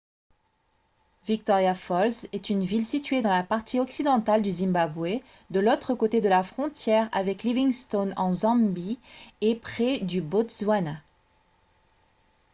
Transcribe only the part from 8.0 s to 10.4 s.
en zambie et près du